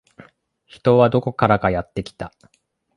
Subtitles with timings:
[0.65, 2.33] 人はどこからかやってきた